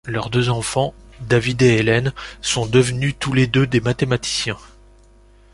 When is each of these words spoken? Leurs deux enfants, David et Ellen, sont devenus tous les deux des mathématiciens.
Leurs 0.07 0.31
deux 0.31 0.49
enfants, 0.49 0.95
David 1.29 1.61
et 1.61 1.75
Ellen, 1.75 2.11
sont 2.41 2.65
devenus 2.65 3.13
tous 3.19 3.33
les 3.33 3.45
deux 3.45 3.67
des 3.67 3.81
mathématiciens. 3.81 4.57